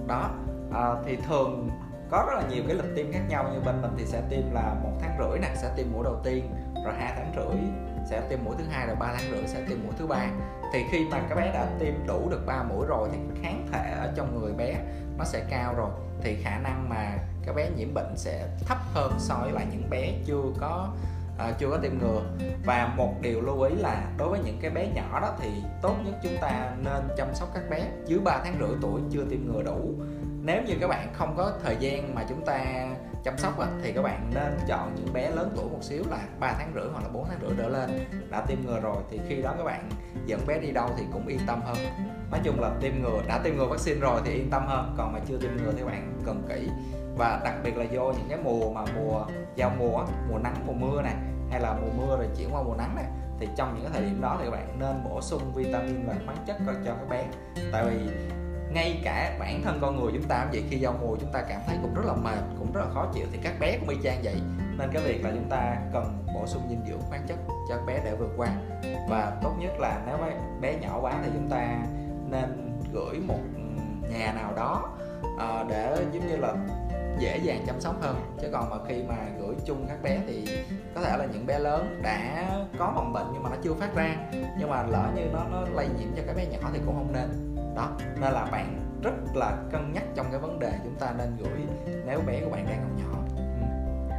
Đó 0.07 0.29
à, 0.73 0.95
thì 1.05 1.17
thường 1.27 1.69
có 2.09 2.25
rất 2.27 2.33
là 2.35 2.43
nhiều 2.49 2.63
cái 2.67 2.75
lịch 2.75 2.95
tiêm 2.95 3.11
khác 3.11 3.21
nhau 3.29 3.49
như 3.53 3.59
bên 3.65 3.81
mình 3.81 3.91
thì 3.97 4.05
sẽ 4.05 4.21
tiêm 4.29 4.53
là 4.53 4.75
một 4.83 4.91
tháng 4.99 5.17
rưỡi 5.19 5.39
nè 5.39 5.51
sẽ 5.55 5.73
tiêm 5.77 5.85
mũi 5.93 6.03
đầu 6.03 6.15
tiên 6.23 6.55
rồi 6.85 6.93
hai 6.97 7.13
tháng 7.15 7.33
rưỡi 7.35 7.61
sẽ 8.09 8.21
tiêm 8.29 8.39
mũi 8.45 8.55
thứ 8.57 8.63
hai 8.69 8.87
rồi 8.87 8.95
ba 8.99 9.13
tháng 9.17 9.31
rưỡi 9.31 9.47
sẽ 9.47 9.61
tiêm 9.69 9.77
mũi 9.83 9.93
thứ 9.97 10.07
ba. 10.07 10.29
Thì 10.73 10.83
khi 10.91 11.05
mà 11.11 11.21
các 11.29 11.35
bé 11.35 11.51
đã 11.53 11.67
tiêm 11.79 11.93
đủ 12.07 12.27
được 12.29 12.45
3 12.45 12.63
mũi 12.63 12.85
rồi 12.87 13.09
thì 13.11 13.17
kháng 13.41 13.67
thể 13.71 13.91
ở 13.99 14.13
trong 14.15 14.41
người 14.41 14.53
bé 14.53 14.75
nó 15.17 15.23
sẽ 15.23 15.45
cao 15.49 15.73
rồi 15.77 15.89
thì 16.21 16.35
khả 16.43 16.57
năng 16.57 16.89
mà 16.89 17.17
các 17.45 17.55
bé 17.55 17.69
nhiễm 17.69 17.93
bệnh 17.93 18.17
sẽ 18.17 18.47
thấp 18.65 18.77
hơn 18.93 19.11
so 19.17 19.35
với 19.35 19.51
lại 19.51 19.65
những 19.71 19.89
bé 19.89 20.13
chưa 20.25 20.43
có 20.59 20.89
à, 21.37 21.51
chưa 21.59 21.69
có 21.69 21.77
tiêm 21.77 21.99
ngừa. 21.99 22.21
Và 22.65 22.93
một 22.97 23.13
điều 23.21 23.41
lưu 23.41 23.61
ý 23.61 23.75
là 23.75 24.11
đối 24.17 24.29
với 24.29 24.39
những 24.45 24.57
cái 24.61 24.71
bé 24.71 24.87
nhỏ 24.95 25.19
đó 25.19 25.33
thì 25.39 25.49
tốt 25.81 25.95
nhất 26.05 26.15
chúng 26.23 26.37
ta 26.41 26.71
nên 26.83 27.03
chăm 27.17 27.27
sóc 27.35 27.49
các 27.53 27.69
bé 27.69 27.87
dưới 28.05 28.19
3 28.19 28.41
tháng 28.43 28.55
rưỡi 28.59 28.77
tuổi 28.81 29.01
chưa 29.11 29.25
tiêm 29.29 29.39
ngừa 29.45 29.63
đủ. 29.63 29.93
Nếu 30.41 30.61
như 30.67 30.73
các 30.79 30.87
bạn 30.87 31.13
không 31.13 31.33
có 31.37 31.51
thời 31.63 31.75
gian 31.79 32.15
mà 32.15 32.25
chúng 32.29 32.45
ta 32.45 32.87
chăm 33.23 33.37
sóc 33.37 33.53
thì 33.83 33.91
các 33.91 34.01
bạn 34.01 34.31
nên 34.35 34.57
chọn 34.67 34.95
những 34.95 35.13
bé 35.13 35.29
lớn 35.29 35.51
tuổi 35.55 35.65
một 35.65 35.79
xíu 35.81 36.03
là 36.09 36.19
3 36.39 36.53
tháng 36.57 36.71
rưỡi 36.75 36.85
hoặc 36.93 37.03
là 37.03 37.09
4 37.09 37.25
tháng 37.29 37.39
rưỡi 37.41 37.51
trở 37.57 37.69
lên 37.69 37.89
đã 38.29 38.41
tiêm 38.41 38.57
ngừa 38.65 38.79
rồi. 38.79 38.95
Thì 39.09 39.19
khi 39.27 39.41
đó 39.41 39.53
các 39.57 39.63
bạn 39.63 39.89
dẫn 40.25 40.39
bé 40.47 40.59
đi 40.59 40.71
đâu 40.71 40.89
thì 40.97 41.03
cũng 41.13 41.27
yên 41.27 41.39
tâm 41.47 41.61
hơn. 41.65 41.77
Nói 42.31 42.39
chung 42.43 42.59
là 42.59 42.71
tiêm 42.81 42.93
ngừa 43.01 43.21
đã 43.27 43.39
tiêm 43.43 43.57
ngừa 43.57 43.65
vaccine 43.65 43.99
rồi 43.99 44.21
thì 44.25 44.33
yên 44.33 44.49
tâm 44.49 44.65
hơn. 44.67 44.95
Còn 44.97 45.13
mà 45.13 45.19
chưa 45.27 45.37
tiêm 45.37 45.51
ngừa 45.57 45.71
thì 45.71 45.79
các 45.79 45.85
bạn 45.85 46.13
cần 46.25 46.43
kỹ 46.49 46.69
và 47.17 47.41
đặc 47.43 47.53
biệt 47.63 47.77
là 47.77 47.85
vô 47.91 48.11
những 48.11 48.29
cái 48.29 48.39
mùa 48.43 48.73
mà 48.73 48.81
mùa 48.95 49.25
giao 49.55 49.71
mùa 49.79 50.05
mùa 50.29 50.37
nắng, 50.37 50.55
mùa 50.65 50.73
mưa 50.73 51.01
này, 51.01 51.15
hay 51.51 51.61
là 51.61 51.73
mùa 51.73 51.91
mưa 51.97 52.17
rồi 52.17 52.27
chuyển 52.37 52.49
qua 52.53 52.63
mùa 52.63 52.75
nắng 52.77 52.95
này, 52.95 53.05
thì 53.39 53.47
trong 53.55 53.73
những 53.73 53.83
cái 53.83 53.91
thời 53.93 54.09
điểm 54.09 54.21
đó 54.21 54.37
thì 54.39 54.45
các 54.45 54.51
bạn 54.51 54.79
nên 54.79 55.03
bổ 55.03 55.21
sung 55.21 55.41
vitamin 55.55 56.05
và 56.07 56.13
khoáng 56.25 56.37
chất 56.45 56.57
cho 56.85 56.91
các 56.99 57.09
bé. 57.09 57.25
Tại 57.71 57.85
vì 57.85 58.11
ngay 58.73 59.01
cả 59.03 59.37
bản 59.39 59.61
thân 59.63 59.79
con 59.81 59.99
người 59.99 60.11
chúng 60.13 60.23
ta 60.23 60.41
cũng 60.43 60.51
vậy, 60.51 60.63
khi 60.69 60.77
giao 60.79 60.93
mùa 61.01 61.15
chúng 61.19 61.31
ta 61.31 61.41
cảm 61.49 61.61
thấy 61.67 61.77
cũng 61.81 61.93
rất 61.93 62.05
là 62.05 62.13
mệt, 62.13 62.39
cũng 62.59 62.71
rất 62.73 62.81
là 62.81 62.93
khó 62.93 63.07
chịu, 63.13 63.25
thì 63.31 63.39
các 63.43 63.53
bé 63.59 63.77
cũng 63.79 63.89
y 63.89 63.97
chang 64.03 64.19
vậy. 64.23 64.35
Nên 64.77 64.89
cái 64.93 65.03
việc 65.03 65.23
là 65.23 65.31
chúng 65.31 65.49
ta 65.49 65.75
cần 65.93 66.25
bổ 66.33 66.47
sung 66.47 66.61
dinh 66.69 66.81
dưỡng 66.87 67.01
khoáng 67.09 67.23
chất 67.27 67.37
cho 67.47 67.75
các 67.75 67.85
bé 67.85 68.01
để 68.05 68.15
vượt 68.15 68.31
qua. 68.37 68.47
Và 69.09 69.37
tốt 69.43 69.51
nhất 69.59 69.79
là 69.79 70.01
nếu 70.05 70.17
bé 70.61 70.75
nhỏ 70.81 70.99
quá 71.01 71.13
thì 71.23 71.29
chúng 71.33 71.49
ta 71.49 71.77
nên 72.29 72.79
gửi 72.93 73.19
một 73.19 73.39
nhà 74.09 74.33
nào 74.33 74.53
đó 74.55 74.89
ờ, 75.37 75.65
để 75.69 75.95
giống 76.13 76.27
như 76.27 76.37
là 76.37 76.53
dễ 77.19 77.37
dàng 77.37 77.63
chăm 77.67 77.81
sóc 77.81 77.95
hơn. 78.01 78.15
Chứ 78.41 78.47
còn 78.51 78.69
mà 78.69 78.77
khi 78.87 79.03
mà 79.03 79.15
gửi 79.39 79.55
chung 79.65 79.85
các 79.87 80.01
bé 80.03 80.19
thì 80.27 80.63
có 80.95 81.01
thể 81.01 81.17
là 81.17 81.25
những 81.25 81.45
bé 81.45 81.59
lớn 81.59 81.99
đã 82.03 82.49
có 82.79 82.91
mầm 82.95 83.13
bệnh 83.13 83.25
nhưng 83.33 83.43
mà 83.43 83.49
nó 83.49 83.55
chưa 83.63 83.73
phát 83.73 83.95
ra, 83.95 84.15
nhưng 84.59 84.69
mà 84.69 84.83
lỡ 84.83 85.11
như 85.15 85.21
nó 85.33 85.43
nó 85.51 85.61
lây 85.73 85.87
nhiễm 85.99 86.07
cho 86.17 86.23
các 86.27 86.35
bé 86.35 86.45
nhỏ 86.45 86.69
thì 86.73 86.79
cũng 86.85 86.95
không 86.95 87.13
nên. 87.13 87.55
Đó, 87.75 87.91
nên 88.21 88.33
là 88.33 88.45
bạn 88.51 88.79
rất 89.03 89.13
là 89.35 89.57
cân 89.71 89.93
nhắc 89.93 90.03
trong 90.15 90.27
cái 90.31 90.39
vấn 90.39 90.59
đề 90.59 90.71
chúng 90.83 90.95
ta 90.99 91.13
nên 91.17 91.37
gửi 91.39 91.61
nếu 92.05 92.21
bé 92.27 92.41
của 92.43 92.49
bạn 92.49 92.65
đang 92.69 92.96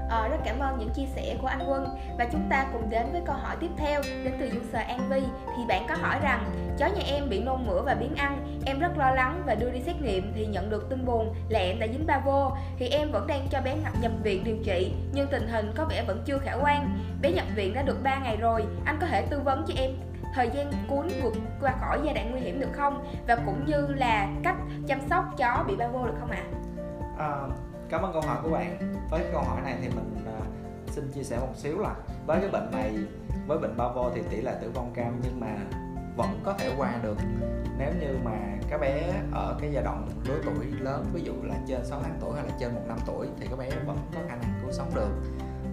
À, 0.09 0.29
rất 0.29 0.37
cảm 0.45 0.59
ơn 0.59 0.79
những 0.79 0.91
chia 0.91 1.07
sẻ 1.17 1.37
của 1.43 1.47
anh 1.47 1.61
Quân. 1.69 1.89
Và 2.19 2.27
chúng 2.33 2.47
ta 2.51 2.67
cùng 2.73 2.91
đến 2.91 3.07
với 3.13 3.23
câu 3.27 3.37
hỏi 3.37 3.57
tiếp 3.61 3.71
theo 3.77 4.03
Đến 4.25 4.33
từ 4.41 4.47
user 4.47 4.87
An 4.89 5.09
Vi 5.09 5.23
Thì 5.57 5.63
bạn 5.69 5.87
có 5.89 5.95
hỏi 5.95 6.19
rằng 6.23 6.45
Chó 6.79 6.87
nhà 6.87 7.03
em 7.07 7.29
bị 7.29 7.43
nôn 7.43 7.67
mửa 7.67 7.83
và 7.83 7.95
biến 7.95 8.15
ăn. 8.15 8.61
Em 8.67 8.79
rất 8.79 8.99
lo 8.99 9.11
lắng 9.11 9.43
và 9.47 9.55
đưa 9.55 9.71
đi 9.71 9.81
xét 9.81 10.03
nghiệm 10.03 10.33
Thì 10.35 10.47
nhận 10.47 10.71
được 10.71 10.91
tin 10.91 11.05
buồn 11.05 11.35
là 11.49 11.61
em 11.61 11.79
đã 11.79 11.87
dính 11.87 12.07
ba 12.07 12.19
vô. 12.19 12.51
Thì 12.79 12.89
em 12.89 13.11
vẫn 13.13 13.27
đang 13.27 13.49
cho 13.51 13.61
bé 13.61 13.77
nhập 14.01 14.13
viện 14.23 14.45
điều 14.45 14.57
trị 14.65 14.93
Nhưng 15.13 15.29
tình 15.31 15.49
hình 15.49 15.73
có 15.77 15.85
vẻ 15.85 16.05
vẫn 16.07 16.23
chưa 16.25 16.39
khả 16.39 16.55
quan. 16.55 16.99
Bé 17.23 17.33
nhập 17.33 17.47
viện 17.55 17.75
đã 17.75 17.83
được 17.83 18.03
3 18.03 18.19
ngày 18.19 18.37
rồi. 18.37 18.65
Anh 18.85 18.99
có 19.01 19.07
thể 19.07 19.23
tư 19.31 19.41
vấn 19.41 19.65
cho 19.69 19.75
em 19.77 19.91
thời 20.35 20.51
gian 20.55 20.73
cuốn 20.89 21.09
vượt 21.23 21.35
qua 21.61 21.75
khỏi 21.81 22.01
giai 22.05 22.15
đoạn 22.15 22.31
nguy 22.31 22.41
hiểm 22.41 22.61
được 22.61 22.73
không? 22.73 23.05
Và 23.27 23.37
cũng 23.37 23.67
như 23.67 23.87
là 23.87 24.29
cách 24.45 24.57
chăm 24.87 25.01
sóc 25.11 25.25
chó 25.37 25.65
bị 25.69 25.77
ba 25.77 25.89
vô 25.89 26.07
được 26.07 26.15
không 26.21 26.31
ạ? 26.31 26.43
À? 27.19 27.27
À, 27.27 27.47
cảm 27.89 28.03
ơn 28.03 28.13
câu 28.13 28.23
hỏi 28.23 28.39
của 28.43 28.51
bạn. 28.51 28.79
Với 29.11 29.25
câu 29.33 29.43
hỏi 29.43 29.61
này 29.63 29.77
thì 29.83 29.89
mình 29.89 30.17
uh, 30.39 30.91
xin 30.91 31.13
chia 31.13 31.23
sẻ 31.23 31.39
một 31.39 31.53
xíu 31.57 31.79
là 31.79 31.95
với 32.27 32.41
cái 32.41 32.51
bệnh 32.51 32.71
này 32.71 32.95
với 33.47 33.59
bệnh 33.59 33.77
ba 33.77 33.89
vô 33.89 34.11
thì 34.15 34.23
tỷ 34.31 34.41
lệ 34.41 34.55
tử 34.63 34.71
vong 34.75 34.93
cao 34.95 35.13
nhưng 35.23 35.41
mà 35.41 35.57
vẫn 36.17 36.41
có 36.45 36.53
thể 36.53 36.75
qua 36.79 36.95
được. 37.03 37.17
Nếu 37.79 37.93
như 38.01 38.19
mà 38.25 38.39
các 38.71 38.81
bé 38.81 39.13
ở 39.33 39.57
cái 39.61 39.71
giai 39.73 39.85
đoạn 39.85 40.09
lứa 40.25 40.41
tuổi 40.45 40.67
lớn 40.81 41.05
ví 41.13 41.21
dụ 41.23 41.33
là 41.43 41.55
trên 41.67 41.85
6 41.85 42.01
tháng 42.03 42.19
tuổi 42.21 42.33
hay 42.37 42.45
là 42.45 42.57
trên 42.61 42.75
một 42.75 42.83
năm 42.89 42.99
tuổi 43.07 43.27
thì 43.41 43.47
các 43.51 43.59
bé 43.59 43.71
vẫn 43.87 43.97
có 44.15 44.21
khả 44.29 44.37
năng 44.37 44.61
cứu 44.63 44.73
sống 44.73 44.91
được. 44.95 45.11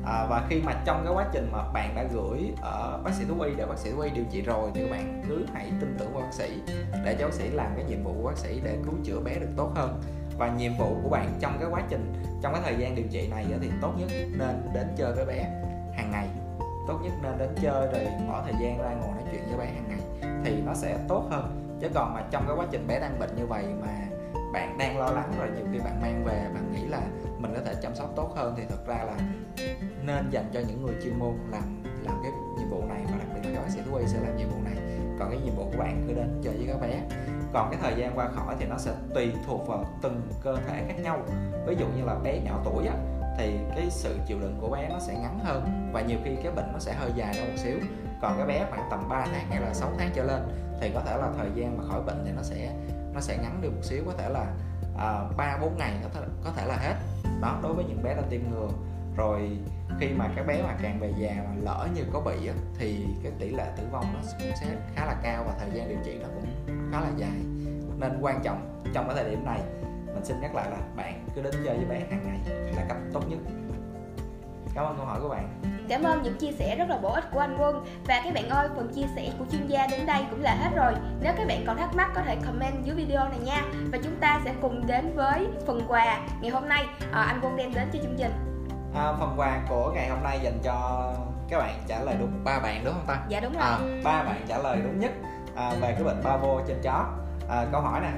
À, 0.05 0.25
và 0.29 0.47
khi 0.49 0.61
mà 0.61 0.81
trong 0.85 1.01
cái 1.05 1.13
quá 1.13 1.29
trình 1.33 1.49
mà 1.51 1.71
bạn 1.73 1.95
đã 1.95 2.03
gửi 2.13 2.53
ở 2.61 3.01
bác 3.03 3.11
sĩ 3.13 3.25
thú 3.25 3.41
y 3.41 3.55
để 3.55 3.65
bác 3.65 3.77
sĩ 3.77 3.91
thú 3.91 3.99
y 3.99 4.09
điều 4.09 4.25
trị 4.31 4.41
rồi 4.41 4.71
thì 4.73 4.81
các 4.81 4.91
bạn 4.91 5.23
cứ 5.27 5.45
hãy 5.53 5.71
tin 5.79 5.95
tưởng 5.99 6.13
vào 6.13 6.21
bác 6.21 6.33
sĩ 6.33 6.61
để 7.05 7.15
cho 7.19 7.25
bác 7.25 7.33
sĩ 7.33 7.49
làm 7.49 7.71
cái 7.75 7.85
nhiệm 7.85 8.03
vụ 8.03 8.13
của 8.13 8.27
bác 8.27 8.37
sĩ 8.37 8.61
để 8.63 8.77
cứu 8.85 8.93
chữa 9.03 9.19
bé 9.19 9.39
được 9.39 9.49
tốt 9.57 9.71
hơn 9.75 10.01
và 10.37 10.49
nhiệm 10.57 10.71
vụ 10.77 10.95
của 11.03 11.09
bạn 11.09 11.33
trong 11.39 11.57
cái 11.59 11.69
quá 11.71 11.81
trình, 11.89 12.13
trong 12.41 12.53
cái 12.53 12.61
thời 12.65 12.75
gian 12.77 12.95
điều 12.95 13.05
trị 13.11 13.27
này 13.27 13.45
thì 13.61 13.69
tốt 13.81 13.93
nhất 13.97 14.07
nên 14.37 14.69
đến 14.73 14.87
chơi 14.97 15.13
với 15.13 15.25
bé 15.25 15.43
hàng 15.93 16.11
ngày. 16.11 16.27
Tốt 16.87 16.99
nhất 17.03 17.13
nên 17.23 17.37
đến 17.37 17.49
chơi 17.61 17.87
rồi 17.87 18.07
bỏ 18.27 18.43
thời 18.43 18.53
gian 18.61 18.77
ra 18.77 18.89
ngồi 18.89 19.11
nói 19.11 19.23
chuyện 19.31 19.41
với 19.47 19.57
bé 19.57 19.65
hàng 19.65 19.85
ngày 19.89 20.31
thì 20.45 20.61
nó 20.61 20.73
sẽ 20.73 20.97
tốt 21.07 21.27
hơn. 21.29 21.77
Chứ 21.81 21.87
còn 21.93 22.13
mà 22.13 22.23
trong 22.31 22.43
cái 22.47 22.55
quá 22.57 22.65
trình 22.71 22.87
bé 22.87 22.99
đang 22.99 23.19
bệnh 23.19 23.35
như 23.35 23.45
vậy 23.45 23.65
mà 23.81 23.87
bạn 24.53 24.77
đang 24.77 24.99
lo 24.99 25.09
lắng 25.09 25.31
rồi, 25.39 25.47
nhiều 25.55 25.65
khi 25.73 25.79
bạn 25.79 26.01
mang 26.01 26.23
về, 26.25 26.49
bạn 26.53 26.73
nghĩ 26.73 26.87
là 26.87 27.01
mình 27.39 27.53
có 27.55 27.61
thể 27.65 27.75
chăm 27.81 27.95
sóc 27.95 28.09
tốt 28.15 28.33
hơn 28.35 28.53
thì 28.57 28.63
thật 28.69 28.87
ra 28.87 28.97
là 29.03 29.17
nên 30.01 30.29
dành 30.31 30.45
cho 30.53 30.59
những 30.67 30.85
người 30.85 30.95
chuyên 31.03 31.19
môn 31.19 31.33
làm 31.51 31.83
làm 32.03 32.19
cái 32.23 32.31
nhiệm 32.57 32.69
vụ 32.69 32.85
này 32.89 33.01
và 33.11 33.17
đặc 33.17 33.27
biệt 33.33 33.49
là 33.49 33.55
các 33.55 33.61
bác 33.61 33.69
sĩ 33.69 33.79
thú 33.85 33.95
y 33.95 34.07
sẽ 34.07 34.19
làm 34.19 34.37
nhiệm 34.37 34.49
vụ 34.49 34.57
này. 34.63 34.75
Còn 35.19 35.29
cái 35.29 35.39
nhiệm 35.45 35.55
vụ 35.55 35.63
của 35.71 35.77
bạn 35.77 36.03
cứ 36.07 36.13
đến 36.13 36.41
chơi 36.43 36.53
với 36.57 36.67
các 36.67 36.81
bé 36.81 37.01
còn 37.55 37.69
cái 37.71 37.79
thời 37.81 37.95
gian 38.01 38.17
qua 38.17 38.27
khỏi 38.35 38.55
thì 38.59 38.65
nó 38.65 38.77
sẽ 38.77 38.91
tùy 39.13 39.31
thuộc 39.47 39.67
vào 39.67 39.85
từng 40.01 40.21
cơ 40.43 40.57
thể 40.67 40.83
khác 40.87 40.99
nhau. 41.03 41.19
Ví 41.67 41.75
dụ 41.79 41.85
như 41.87 42.05
là 42.05 42.15
bé 42.15 42.39
nhỏ 42.39 42.61
tuổi 42.65 42.87
á, 42.87 42.95
thì 43.37 43.59
cái 43.75 43.87
sự 43.89 44.17
chịu 44.27 44.39
đựng 44.39 44.57
của 44.61 44.69
bé 44.69 44.89
nó 44.89 44.99
sẽ 44.99 45.13
ngắn 45.13 45.39
hơn 45.43 45.89
và 45.93 46.01
nhiều 46.01 46.17
khi 46.23 46.35
cái 46.43 46.51
bệnh 46.51 46.73
nó 46.73 46.79
sẽ 46.79 46.93
hơi 46.93 47.11
dài 47.15 47.35
hơn 47.35 47.47
một 47.47 47.57
xíu. 47.57 47.77
Còn 48.21 48.37
cái 48.37 48.47
bé 48.47 48.65
khoảng 48.69 48.87
tầm 48.91 49.09
3 49.09 49.25
tháng 49.25 49.47
hay 49.49 49.61
là 49.61 49.73
6 49.73 49.91
tháng 49.97 50.09
trở 50.15 50.23
lên 50.23 50.41
thì 50.81 50.91
có 50.93 51.01
thể 51.01 51.17
là 51.17 51.29
thời 51.37 51.49
gian 51.55 51.77
mà 51.77 51.83
khỏi 51.89 52.01
bệnh 52.01 52.23
thì 52.25 52.31
nó 52.35 52.41
sẽ 52.41 52.73
nó 53.13 53.21
sẽ 53.21 53.37
ngắn 53.37 53.61
đi 53.61 53.69
một 53.69 53.83
xíu 53.83 54.03
có 54.05 54.11
thể 54.17 54.29
là 54.29 54.45
à, 54.97 55.19
ba 55.37 55.55
uh, 55.55 55.61
bốn 55.61 55.77
ngày 55.77 55.93
có 56.03 56.09
thể 56.13 56.21
có 56.43 56.51
thể 56.55 56.65
là 56.65 56.77
hết. 56.77 56.95
Đó 57.41 57.59
đối 57.63 57.73
với 57.73 57.85
những 57.85 58.03
bé 58.03 58.15
đã 58.15 58.21
tiêm 58.29 58.41
ngừa. 58.51 58.69
Rồi 59.17 59.57
khi 59.99 60.07
mà 60.17 60.29
các 60.35 60.47
bé 60.47 60.63
mà 60.63 60.75
càng 60.81 60.99
về 60.99 61.13
già 61.17 61.35
mà 61.35 61.55
lỡ 61.61 61.87
như 61.95 62.01
có 62.13 62.19
bị 62.19 62.47
á, 62.47 62.53
thì 62.77 63.05
cái 63.23 63.31
tỷ 63.39 63.49
lệ 63.49 63.71
tử 63.77 63.83
vong 63.91 64.05
nó 64.13 64.19
cũng 64.39 64.51
sẽ 64.61 64.67
khá 64.95 65.05
là 65.05 65.15
cao 65.23 65.43
và 65.47 65.53
thời 65.59 65.69
gian 65.73 65.89
điều 65.89 65.97
trị 66.05 66.19
nó 66.21 66.27
cũng 66.35 66.45
khá 66.91 67.01
là 67.01 67.09
dài 67.17 67.44
nên 67.99 68.19
quan 68.21 68.39
trọng 68.43 68.83
trong 68.93 69.07
cái 69.07 69.15
thời 69.15 69.29
điểm 69.29 69.45
này. 69.45 69.59
Mình 70.13 70.25
xin 70.25 70.41
nhắc 70.41 70.55
lại 70.55 70.71
là 70.71 70.77
bạn 70.95 71.25
cứ 71.35 71.41
đến 71.41 71.53
chơi 71.65 71.77
với 71.77 71.85
bé 71.85 72.05
hàng 72.11 72.21
ngày 72.25 72.55
là 72.75 72.85
cách 72.89 72.97
tốt 73.13 73.21
nhất. 73.29 73.39
Cảm 74.75 74.85
ơn 74.85 74.97
câu 74.97 75.05
hỏi 75.05 75.19
của 75.21 75.29
bạn. 75.29 75.49
Cảm 75.89 76.03
ơn 76.03 76.21
những 76.21 76.37
chia 76.37 76.51
sẻ 76.51 76.75
rất 76.75 76.89
là 76.89 76.97
bổ 76.97 77.09
ích 77.09 77.23
của 77.31 77.39
anh 77.39 77.57
Quân. 77.59 77.85
Và 78.07 78.21
các 78.23 78.33
bạn 78.33 78.49
ơi, 78.49 78.67
phần 78.75 78.93
chia 78.93 79.05
sẻ 79.15 79.31
của 79.39 79.45
chuyên 79.51 79.67
gia 79.67 79.87
đến 79.87 80.05
đây 80.05 80.25
cũng 80.29 80.41
là 80.41 80.55
hết 80.55 80.69
rồi. 80.75 80.93
Nếu 81.21 81.33
các 81.37 81.47
bạn 81.47 81.63
còn 81.67 81.77
thắc 81.77 81.95
mắc 81.95 82.11
có 82.15 82.21
thể 82.21 82.35
comment 82.45 82.83
dưới 82.83 82.95
video 82.95 83.29
này 83.29 83.39
nha. 83.39 83.61
Và 83.91 83.97
chúng 84.03 84.15
ta 84.19 84.41
sẽ 84.45 84.53
cùng 84.61 84.87
đến 84.87 85.15
với 85.15 85.47
phần 85.67 85.81
quà 85.87 86.19
ngày 86.41 86.51
hôm 86.51 86.69
nay. 86.69 86.85
À, 87.11 87.21
anh 87.21 87.39
Quân 87.41 87.55
đem 87.55 87.73
đến 87.73 87.89
cho 87.93 87.99
chương 88.03 88.15
trình. 88.17 88.31
À, 88.95 89.13
Phần 89.19 89.33
quà 89.37 89.61
của 89.69 89.91
ngày 89.95 90.09
hôm 90.09 90.23
nay 90.23 90.39
dành 90.43 90.59
cho 90.63 91.11
các 91.49 91.59
bạn 91.59 91.75
trả 91.87 91.99
lời 91.99 92.15
đúng 92.19 92.31
ba 92.43 92.59
bạn 92.59 92.81
đúng 92.85 92.93
không 92.93 93.05
ta? 93.07 93.25
Dạ 93.29 93.39
đúng 93.39 93.53
rồi. 93.53 93.63
à, 93.63 93.77
ba 94.03 94.23
bạn 94.23 94.45
trả 94.47 94.57
lời 94.57 94.79
đúng 94.83 94.99
nhất. 94.99 95.11
À, 95.55 95.71
về 95.81 95.91
cái 95.91 96.03
bệnh 96.03 96.23
ba 96.23 96.37
vô 96.37 96.61
trên 96.67 96.77
chó 96.83 97.05
à, 97.49 97.65
Câu 97.71 97.81
hỏi 97.81 98.01
nè. 98.01 98.11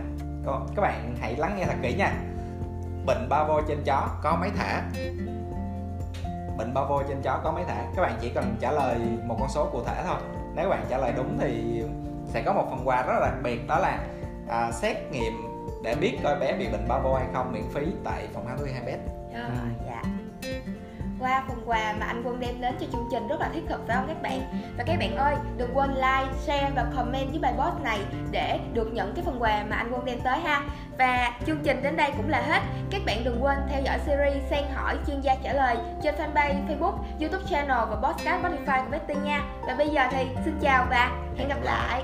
Các 0.75 0.81
bạn 0.81 1.15
hãy 1.19 1.35
lắng 1.35 1.55
nghe 1.57 1.65
thật 1.65 1.75
kỹ 1.81 1.95
nha. 1.97 2.11
Bệnh 3.05 3.29
bao 3.29 3.45
vô 3.47 3.61
trên 3.67 3.83
chó 3.85 4.07
có 4.23 4.37
mấy 4.39 4.49
thả 4.57 4.81
bệnh 6.57 6.73
bao 6.73 6.85
vô 6.89 7.01
trên 7.07 7.21
chó 7.21 7.41
có 7.43 7.51
mấy 7.51 7.63
thả 7.67 7.85
các 7.95 8.01
bạn 8.01 8.17
chỉ 8.21 8.29
cần 8.29 8.55
trả 8.59 8.71
lời 8.71 8.99
một 9.25 9.35
con 9.39 9.49
số 9.49 9.69
cụ 9.71 9.83
thể 9.85 10.03
thôi. 10.05 10.17
Nếu 10.55 10.69
các 10.69 10.69
bạn 10.69 10.85
trả 10.89 10.97
lời 10.97 11.13
đúng 11.17 11.37
thì 11.39 11.83
sẽ 12.25 12.41
có 12.45 12.53
một 12.53 12.67
phần 12.69 12.87
quà 12.87 13.03
rất 13.03 13.13
là 13.13 13.27
đặc 13.27 13.37
biệt 13.43 13.67
đó 13.67 13.79
là 13.79 13.99
à, 14.49 14.71
xét 14.71 14.97
nghiệm 15.11 15.33
để 15.83 15.95
biết 15.95 16.17
coi 16.23 16.39
bé 16.39 16.57
bị 16.57 16.67
bệnh 16.67 16.87
bao 16.87 17.01
vô 17.03 17.15
hay 17.15 17.25
không 17.33 17.51
miễn 17.51 17.63
phí 17.73 17.85
tại 18.03 18.27
phòng 18.33 18.45
khám 18.47 18.57
thú 18.57 18.65
y 18.65 18.71
hai 18.71 18.81
bet 18.81 18.99
dạ 19.85 20.01
qua 21.19 21.43
phần 21.47 21.61
quà 21.65 21.93
mà 21.99 22.05
anh 22.05 22.21
Quân 22.25 22.39
đem 22.39 22.61
đến 22.61 22.75
cho 22.79 22.85
chương 22.91 23.07
trình 23.11 23.27
rất 23.27 23.39
là 23.39 23.49
thiết 23.53 23.63
thực 23.69 23.87
phải 23.87 23.95
không 23.95 24.07
các 24.07 24.21
bạn? 24.21 24.41
Và 24.77 24.83
các 24.87 24.99
bạn 24.99 25.15
ơi, 25.15 25.35
đừng 25.57 25.77
quên 25.77 25.93
like, 25.93 26.33
share 26.45 26.71
và 26.75 26.85
comment 26.95 27.29
với 27.29 27.39
bài 27.39 27.53
post 27.57 27.83
này 27.83 27.99
để 28.31 28.59
được 28.73 28.93
nhận 28.93 29.13
cái 29.15 29.25
phần 29.25 29.41
quà 29.41 29.63
mà 29.69 29.75
anh 29.75 29.91
Quân 29.91 30.05
đem 30.05 30.19
tới 30.23 30.39
ha. 30.39 30.61
Và 30.97 31.31
chương 31.45 31.59
trình 31.63 31.83
đến 31.83 31.97
đây 31.97 32.11
cũng 32.17 32.29
là 32.29 32.41
hết. 32.41 32.61
Các 32.91 33.01
bạn 33.05 33.23
đừng 33.23 33.43
quên 33.43 33.57
theo 33.69 33.81
dõi 33.81 33.99
series 34.05 34.43
Sen 34.49 34.63
hỏi 34.73 34.97
chuyên 35.07 35.21
gia 35.21 35.35
trả 35.43 35.53
lời 35.53 35.77
trên 36.03 36.15
fanpage, 36.15 36.67
Facebook, 36.67 36.97
YouTube 37.19 37.43
channel 37.49 37.77
và 37.89 38.09
podcast 38.09 38.43
Spotify 38.43 38.83
của 38.83 38.89
Betty 38.91 39.15
nha. 39.25 39.41
Và 39.67 39.75
bây 39.77 39.89
giờ 39.89 40.01
thì 40.11 40.27
xin 40.45 40.59
chào 40.61 40.85
và 40.89 41.11
hẹn 41.37 41.47
gặp 41.47 41.61
lại. 41.63 42.03